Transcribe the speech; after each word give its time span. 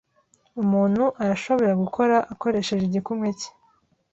umuntu 0.61 1.03
arashobora 1.23 1.71
gukora 1.83 2.15
akoresheje 2.33 2.83
igikumwe 2.85 3.29
cye. 3.39 3.49